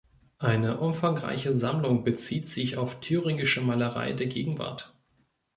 [0.39, 4.97] Eine umfangreiche Sammlung bezieht sich auf thüringische Malerei der Gegenwart.